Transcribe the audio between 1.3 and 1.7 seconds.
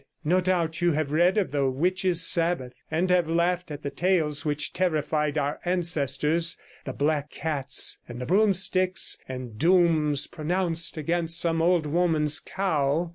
of the